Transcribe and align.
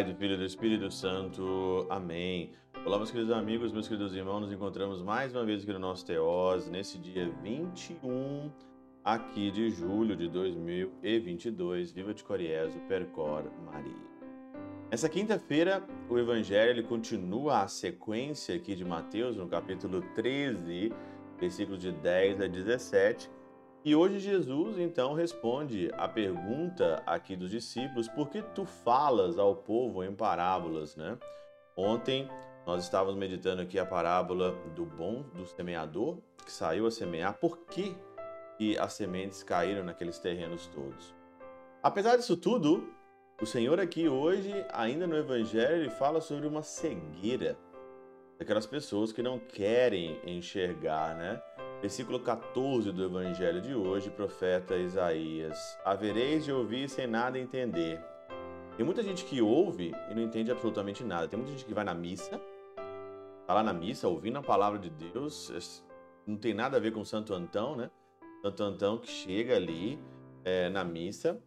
Pai, 0.00 0.04
do 0.04 0.14
Filho 0.14 0.32
e 0.32 0.38
do 0.38 0.44
Espírito 0.46 0.90
Santo. 0.90 1.86
Amém. 1.90 2.54
Olá, 2.86 2.96
meus 2.96 3.10
queridos 3.10 3.30
amigos, 3.30 3.70
meus 3.70 3.86
queridos 3.86 4.14
irmãos, 4.14 4.40
nos 4.40 4.50
encontramos 4.50 5.02
mais 5.02 5.34
uma 5.34 5.44
vez 5.44 5.62
aqui 5.62 5.74
no 5.74 5.78
nosso 5.78 6.06
Teós, 6.06 6.70
nesse 6.70 6.96
dia 6.96 7.30
21 7.42 8.50
aqui 9.04 9.50
de 9.50 9.68
julho 9.68 10.16
de 10.16 10.26
2022. 10.26 11.92
Viva 11.92 12.14
de 12.14 12.24
Coriésio, 12.24 12.80
Percor 12.88 13.44
Maria. 13.66 13.92
Nessa 14.90 15.06
quinta-feira, 15.06 15.86
o 16.08 16.18
Evangelho 16.18 16.70
ele 16.70 16.82
continua 16.82 17.60
a 17.60 17.68
sequência 17.68 18.56
aqui 18.56 18.74
de 18.74 18.86
Mateus, 18.86 19.36
no 19.36 19.46
capítulo 19.48 20.00
13, 20.14 20.94
versículos 21.38 21.78
de 21.78 21.92
10 21.92 22.40
a 22.40 22.46
17, 22.46 23.30
e 23.84 23.94
hoje 23.94 24.18
Jesus 24.18 24.78
então 24.78 25.14
responde 25.14 25.90
a 25.94 26.06
pergunta 26.06 27.02
aqui 27.06 27.34
dos 27.34 27.50
discípulos: 27.50 28.08
por 28.08 28.28
que 28.28 28.42
tu 28.42 28.64
falas 28.64 29.38
ao 29.38 29.56
povo 29.56 30.04
em 30.04 30.14
parábolas, 30.14 30.96
né? 30.96 31.18
Ontem 31.76 32.28
nós 32.66 32.84
estávamos 32.84 33.16
meditando 33.16 33.62
aqui 33.62 33.78
a 33.78 33.86
parábola 33.86 34.52
do 34.74 34.84
bom 34.84 35.22
do 35.34 35.46
semeador 35.46 36.18
que 36.44 36.52
saiu 36.52 36.86
a 36.86 36.90
semear. 36.90 37.34
Por 37.38 37.58
que, 37.66 37.96
que 38.58 38.78
as 38.78 38.92
sementes 38.92 39.42
caíram 39.42 39.82
naqueles 39.82 40.18
terrenos 40.18 40.66
todos? 40.66 41.14
Apesar 41.82 42.16
disso 42.16 42.36
tudo, 42.36 42.92
o 43.40 43.46
Senhor 43.46 43.80
aqui 43.80 44.08
hoje, 44.08 44.52
ainda 44.70 45.06
no 45.06 45.16
Evangelho, 45.16 45.76
ele 45.76 45.90
fala 45.90 46.20
sobre 46.20 46.46
uma 46.46 46.62
cegueira 46.62 47.56
daquelas 48.38 48.66
pessoas 48.66 49.12
que 49.12 49.22
não 49.22 49.38
querem 49.38 50.20
enxergar, 50.26 51.16
né? 51.16 51.42
Versículo 51.80 52.20
14 52.20 52.92
do 52.92 53.02
Evangelho 53.02 53.62
de 53.62 53.74
hoje, 53.74 54.10
profeta 54.10 54.76
Isaías: 54.76 55.78
Havereis 55.82 56.44
de 56.44 56.52
ouvir 56.52 56.90
sem 56.90 57.06
nada 57.06 57.38
entender. 57.38 57.98
Tem 58.76 58.84
muita 58.84 59.02
gente 59.02 59.24
que 59.24 59.40
ouve 59.40 59.94
e 60.10 60.14
não 60.14 60.22
entende 60.22 60.52
absolutamente 60.52 61.02
nada. 61.02 61.26
Tem 61.26 61.38
muita 61.38 61.52
gente 61.52 61.64
que 61.64 61.72
vai 61.72 61.82
na 61.82 61.94
missa, 61.94 62.38
tá 63.46 63.54
lá 63.54 63.62
na 63.62 63.72
missa 63.72 64.06
ouvindo 64.08 64.38
a 64.38 64.42
palavra 64.42 64.78
de 64.78 64.90
Deus, 64.90 65.82
não 66.26 66.36
tem 66.36 66.52
nada 66.52 66.76
a 66.76 66.80
ver 66.80 66.92
com 66.92 67.02
Santo 67.02 67.32
Antão, 67.32 67.74
né? 67.74 67.90
Santo 68.42 68.62
Antão 68.62 68.98
que 68.98 69.08
chega 69.08 69.56
ali 69.56 69.98
é, 70.44 70.68
na 70.68 70.84
missa, 70.84 71.42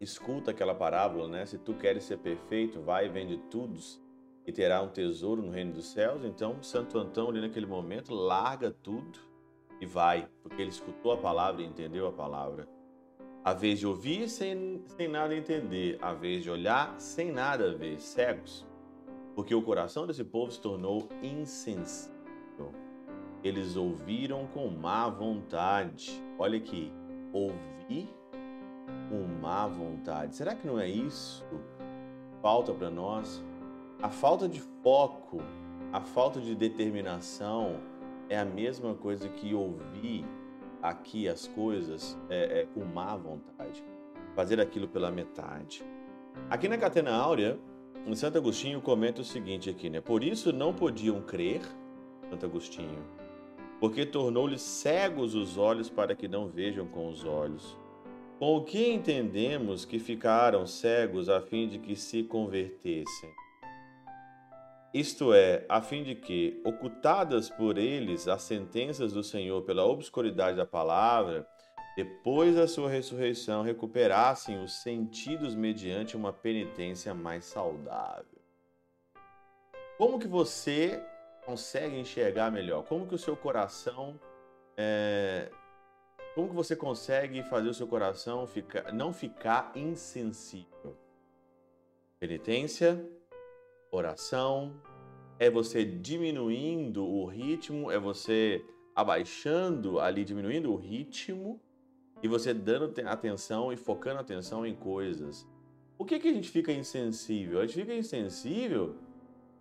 escuta 0.00 0.52
aquela 0.52 0.74
parábola, 0.74 1.28
né? 1.28 1.44
Se 1.44 1.58
tu 1.58 1.74
queres 1.74 2.04
ser 2.04 2.16
perfeito, 2.16 2.80
vai 2.80 3.06
e 3.06 3.08
vende 3.10 3.36
tudo 3.50 3.78
e 4.46 4.52
terá 4.52 4.80
um 4.80 4.88
tesouro 4.88 5.42
no 5.42 5.50
reino 5.50 5.74
dos 5.74 5.92
céus. 5.92 6.24
Então, 6.24 6.62
Santo 6.62 6.98
Antão 6.98 7.28
ali 7.28 7.42
naquele 7.42 7.66
momento 7.66 8.14
larga 8.14 8.70
tudo 8.70 9.35
e 9.80 9.86
vai, 9.86 10.28
porque 10.42 10.60
ele 10.60 10.70
escutou 10.70 11.12
a 11.12 11.16
palavra 11.16 11.62
e 11.62 11.66
entendeu 11.66 12.06
a 12.06 12.12
palavra. 12.12 12.68
A 13.44 13.52
vez 13.52 13.78
de 13.78 13.86
ouvir 13.86 14.28
sem, 14.28 14.82
sem 14.86 15.08
nada 15.08 15.34
entender, 15.34 15.98
a 16.02 16.12
vez 16.12 16.42
de 16.42 16.50
olhar 16.50 16.98
sem 16.98 17.30
nada 17.30 17.76
ver, 17.76 18.00
cegos, 18.00 18.66
porque 19.34 19.54
o 19.54 19.62
coração 19.62 20.06
desse 20.06 20.24
povo 20.24 20.50
se 20.50 20.60
tornou 20.60 21.08
insensível. 21.22 22.72
Eles 23.44 23.76
ouviram 23.76 24.46
com 24.48 24.68
má 24.68 25.08
vontade. 25.08 26.20
Olha 26.38 26.58
aqui, 26.58 26.92
ouvir 27.32 28.08
com 29.08 29.24
má 29.40 29.66
vontade. 29.68 30.34
Será 30.34 30.54
que 30.54 30.66
não 30.66 30.80
é 30.80 30.88
isso 30.88 31.44
falta 32.42 32.72
para 32.72 32.90
nós? 32.90 33.44
A 34.02 34.08
falta 34.08 34.48
de 34.48 34.60
foco, 34.60 35.38
a 35.92 36.00
falta 36.00 36.40
de 36.40 36.54
determinação, 36.54 37.80
é 38.28 38.38
a 38.38 38.44
mesma 38.44 38.94
coisa 38.94 39.28
que 39.28 39.54
ouvir 39.54 40.24
aqui 40.82 41.28
as 41.28 41.46
coisas 41.48 42.18
é, 42.28 42.60
é, 42.60 42.66
com 42.74 42.84
má 42.84 43.16
vontade, 43.16 43.84
fazer 44.34 44.60
aquilo 44.60 44.88
pela 44.88 45.10
metade. 45.10 45.84
Aqui 46.50 46.68
na 46.68 46.78
Catena 46.78 47.12
Áurea, 47.12 47.58
Santo 48.14 48.38
Agostinho 48.38 48.80
comenta 48.80 49.20
o 49.20 49.24
seguinte 49.24 49.68
aqui, 49.68 49.90
né? 49.90 50.00
Por 50.00 50.22
isso 50.22 50.52
não 50.52 50.72
podiam 50.72 51.20
crer, 51.20 51.60
Santo 52.30 52.46
Agostinho, 52.46 53.02
porque 53.80 54.06
tornou-lhes 54.06 54.62
cegos 54.62 55.34
os 55.34 55.58
olhos 55.58 55.90
para 55.90 56.14
que 56.14 56.28
não 56.28 56.46
vejam 56.46 56.86
com 56.86 57.08
os 57.08 57.24
olhos. 57.24 57.76
Com 58.38 58.56
o 58.56 58.64
que 58.64 58.90
entendemos 58.90 59.84
que 59.84 59.98
ficaram 59.98 60.66
cegos 60.66 61.28
a 61.28 61.40
fim 61.40 61.68
de 61.68 61.78
que 61.78 61.96
se 61.96 62.22
convertessem? 62.22 63.30
Isto 64.96 65.34
é, 65.34 65.62
a 65.68 65.82
fim 65.82 66.02
de 66.02 66.14
que, 66.14 66.58
ocultadas 66.64 67.50
por 67.50 67.76
eles 67.76 68.26
as 68.26 68.40
sentenças 68.40 69.12
do 69.12 69.22
Senhor 69.22 69.60
pela 69.60 69.84
obscuridade 69.84 70.56
da 70.56 70.64
palavra, 70.64 71.46
depois 71.94 72.56
da 72.56 72.66
sua 72.66 72.88
ressurreição 72.88 73.62
recuperassem 73.62 74.58
os 74.64 74.72
sentidos 74.80 75.54
mediante 75.54 76.16
uma 76.16 76.32
penitência 76.32 77.12
mais 77.12 77.44
saudável. 77.44 78.40
Como 79.98 80.18
que 80.18 80.26
você 80.26 80.98
consegue 81.44 81.98
enxergar 81.98 82.50
melhor? 82.50 82.82
Como 82.84 83.06
que 83.06 83.14
o 83.14 83.18
seu 83.18 83.36
coração 83.36 84.18
é... 84.78 85.50
como 86.34 86.48
que 86.48 86.54
você 86.54 86.74
consegue 86.74 87.42
fazer 87.42 87.68
o 87.68 87.74
seu 87.74 87.86
coração 87.86 88.46
ficar, 88.46 88.90
não 88.94 89.12
ficar 89.12 89.72
insensível? 89.74 90.96
Penitência, 92.18 93.06
oração, 93.90 94.74
é 95.38 95.50
você 95.50 95.84
diminuindo 95.84 97.06
o 97.06 97.26
ritmo, 97.26 97.90
é 97.90 97.98
você 97.98 98.64
abaixando 98.94 100.00
ali, 100.00 100.24
diminuindo 100.24 100.72
o 100.72 100.76
ritmo 100.76 101.60
e 102.22 102.28
você 102.28 102.54
dando 102.54 102.92
atenção 103.06 103.72
e 103.72 103.76
focando 103.76 104.20
atenção 104.20 104.66
em 104.66 104.74
coisas. 104.74 105.46
Por 105.98 106.06
que, 106.06 106.18
que 106.18 106.28
a 106.28 106.32
gente 106.32 106.50
fica 106.50 106.72
insensível? 106.72 107.60
A 107.60 107.66
gente 107.66 107.80
fica 107.80 107.94
insensível 107.94 108.96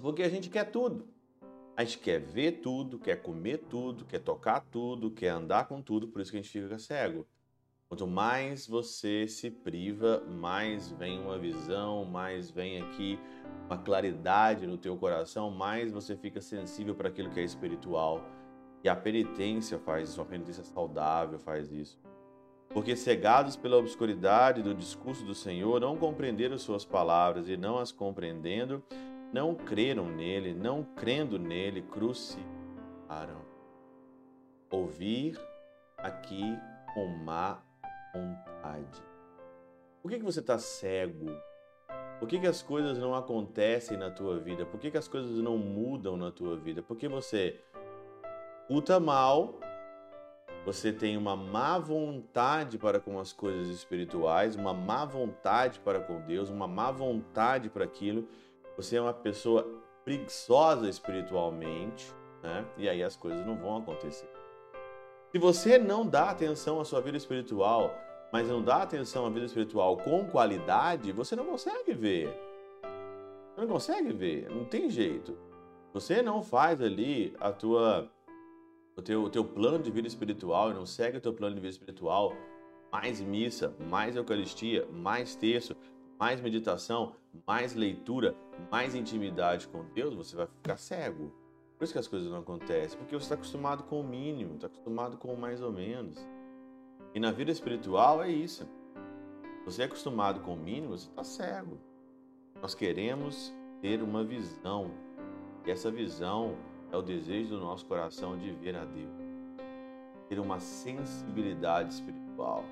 porque 0.00 0.22
a 0.22 0.28
gente 0.28 0.48
quer 0.48 0.70
tudo. 0.70 1.08
A 1.76 1.84
gente 1.84 1.98
quer 1.98 2.20
ver 2.20 2.60
tudo, 2.60 2.98
quer 2.98 3.16
comer 3.16 3.58
tudo, 3.68 4.04
quer 4.04 4.20
tocar 4.20 4.60
tudo, 4.60 5.10
quer 5.10 5.28
andar 5.28 5.68
com 5.68 5.82
tudo, 5.82 6.08
por 6.08 6.22
isso 6.22 6.30
que 6.30 6.38
a 6.38 6.42
gente 6.42 6.62
fica 6.62 6.78
cego. 6.78 7.26
Quanto 7.88 8.06
mais 8.06 8.66
você 8.66 9.28
se 9.28 9.48
priva, 9.48 10.20
mais 10.26 10.90
vem 10.90 11.20
uma 11.20 11.38
visão, 11.38 12.04
mais 12.04 12.50
vem 12.50 12.82
aqui 12.82 13.16
uma 13.66 13.78
claridade 13.78 14.66
no 14.66 14.76
teu 14.76 14.96
coração, 14.96 15.50
mais 15.52 15.92
você 15.92 16.16
fica 16.16 16.40
sensível 16.40 16.96
para 16.96 17.08
aquilo 17.08 17.30
que 17.30 17.38
é 17.38 17.44
espiritual. 17.44 18.20
E 18.82 18.88
a 18.88 18.96
penitência 18.96 19.78
faz 19.78 20.10
isso, 20.10 20.20
a 20.20 20.24
penitência 20.24 20.64
saudável 20.64 21.38
faz 21.38 21.70
isso. 21.70 21.96
Porque 22.70 22.96
cegados 22.96 23.56
pela 23.56 23.76
obscuridade 23.76 24.62
do 24.62 24.74
discurso 24.74 25.24
do 25.24 25.34
Senhor, 25.34 25.80
não 25.80 25.96
compreenderam 25.96 26.58
suas 26.58 26.84
palavras 26.84 27.48
e 27.48 27.56
não 27.56 27.78
as 27.78 27.92
compreendendo, 27.92 28.82
não 29.32 29.54
creram 29.54 30.08
nele, 30.08 30.54
não 30.54 30.82
crendo 30.82 31.38
nele, 31.38 31.82
crucificaram. 31.82 33.44
Ouvir 34.70 35.38
aqui 35.96 36.42
com 36.92 37.06
má 37.06 37.62
vontade. 38.16 39.02
Por 40.02 40.10
que, 40.10 40.18
que 40.18 40.24
você 40.24 40.40
está 40.40 40.58
cego? 40.58 41.26
Por 42.18 42.28
que, 42.28 42.38
que 42.38 42.46
as 42.46 42.62
coisas 42.62 42.96
não 42.98 43.14
acontecem 43.14 43.96
na 43.96 44.10
tua 44.10 44.38
vida? 44.38 44.64
Por 44.64 44.80
que, 44.80 44.90
que 44.90 44.96
as 44.96 45.08
coisas 45.08 45.36
não 45.38 45.58
mudam 45.58 46.16
na 46.16 46.30
tua 46.30 46.56
vida? 46.56 46.82
Porque 46.82 47.08
você 47.08 47.60
escuta 48.62 48.98
mal, 48.98 49.60
você 50.64 50.92
tem 50.92 51.16
uma 51.16 51.36
má 51.36 51.78
vontade 51.78 52.78
para 52.78 52.98
com 52.98 53.18
as 53.18 53.32
coisas 53.32 53.68
espirituais, 53.68 54.56
uma 54.56 54.72
má 54.72 55.04
vontade 55.04 55.78
para 55.80 56.00
com 56.00 56.20
Deus, 56.22 56.48
uma 56.48 56.66
má 56.66 56.90
vontade 56.90 57.68
para 57.68 57.84
aquilo. 57.84 58.26
Você 58.76 58.96
é 58.96 59.00
uma 59.00 59.14
pessoa 59.14 59.66
preguiçosa 60.04 60.88
espiritualmente, 60.88 62.12
né? 62.42 62.64
E 62.78 62.88
aí 62.88 63.02
as 63.02 63.16
coisas 63.16 63.44
não 63.44 63.56
vão 63.56 63.76
acontecer. 63.76 64.30
Se 65.32 65.38
você 65.38 65.78
não 65.78 66.06
dá 66.06 66.30
atenção 66.30 66.80
à 66.80 66.84
sua 66.84 67.00
vida 67.00 67.16
espiritual, 67.16 67.92
mas 68.32 68.48
não 68.48 68.62
dá 68.62 68.82
atenção 68.82 69.26
à 69.26 69.30
vida 69.30 69.46
espiritual 69.46 69.96
com 69.96 70.26
qualidade, 70.26 71.12
você 71.12 71.36
não 71.36 71.46
consegue 71.46 71.92
ver. 71.92 72.28
Não 73.56 73.66
consegue 73.66 74.12
ver, 74.12 74.50
não 74.50 74.64
tem 74.64 74.90
jeito. 74.90 75.36
Você 75.92 76.20
não 76.20 76.42
faz 76.42 76.80
ali 76.82 77.34
a 77.40 77.50
tua 77.50 78.10
o 78.96 79.02
teu, 79.02 79.24
o 79.24 79.30
teu 79.30 79.44
plano 79.44 79.82
de 79.82 79.90
vida 79.90 80.08
espiritual 80.08 80.72
não 80.72 80.86
segue 80.86 81.18
o 81.18 81.20
teu 81.20 81.32
plano 81.32 81.54
de 81.54 81.60
vida 81.60 81.70
espiritual, 81.70 82.32
mais 82.90 83.20
missa, 83.20 83.74
mais 83.90 84.16
eucaristia, 84.16 84.86
mais 84.90 85.36
terço, 85.36 85.76
mais 86.18 86.40
meditação, 86.40 87.14
mais 87.46 87.74
leitura, 87.74 88.34
mais 88.70 88.94
intimidade 88.94 89.68
com 89.68 89.84
Deus, 89.92 90.14
você 90.14 90.34
vai 90.34 90.46
ficar 90.46 90.78
cego. 90.78 91.30
Por 91.76 91.84
isso 91.84 91.92
que 91.92 91.98
as 91.98 92.08
coisas 92.08 92.30
não 92.30 92.38
acontecem, 92.38 92.98
porque 92.98 93.14
você 93.14 93.24
está 93.24 93.34
acostumado 93.34 93.82
com 93.84 94.00
o 94.00 94.04
mínimo, 94.04 94.54
está 94.54 94.66
acostumado 94.66 95.18
com 95.18 95.34
o 95.34 95.38
mais 95.38 95.60
ou 95.60 95.70
menos. 95.70 96.18
E 97.14 97.20
na 97.20 97.30
vida 97.30 97.50
espiritual 97.50 98.22
é 98.22 98.30
isso. 98.30 98.68
Você 99.64 99.82
é 99.82 99.84
acostumado 99.86 100.40
com 100.40 100.54
o 100.54 100.56
mínimo, 100.56 100.96
você 100.96 101.08
está 101.08 101.24
cego. 101.24 101.78
Nós 102.62 102.74
queremos 102.74 103.52
ter 103.80 104.02
uma 104.02 104.22
visão. 104.22 104.90
E 105.64 105.70
essa 105.70 105.90
visão 105.90 106.56
é 106.92 106.96
o 106.96 107.02
desejo 107.02 107.50
do 107.50 107.60
nosso 107.60 107.84
coração 107.86 108.38
de 108.38 108.52
ver 108.52 108.76
a 108.76 108.84
Deus. 108.84 109.10
Ter 110.28 110.38
uma 110.38 110.60
sensibilidade 110.60 111.94
espiritual. 111.94 112.64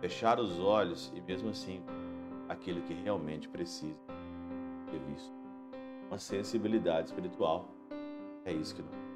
Fechar 0.00 0.40
os 0.40 0.58
olhos 0.58 1.12
e 1.14 1.20
mesmo 1.20 1.50
assim 1.50 1.82
aquilo 2.48 2.82
que 2.82 2.94
realmente 2.94 3.48
precisa. 3.48 4.00
ter 4.90 4.98
visto. 5.10 5.34
Uma 6.08 6.18
sensibilidade 6.18 7.08
espiritual. 7.08 7.68
É 8.44 8.52
isso 8.52 8.74
que 8.74 8.82
nós. 8.82 9.15